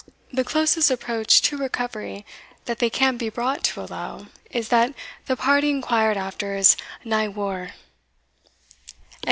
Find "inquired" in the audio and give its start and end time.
5.69-6.17